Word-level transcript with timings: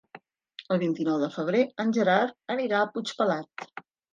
El 0.75 0.79
vint-i-nou 0.83 1.19
de 1.25 1.29
febrer 1.35 1.61
en 1.85 1.93
Gerard 1.99 2.35
anirà 2.57 2.81
a 2.87 2.91
Puigpelat. 2.97 3.71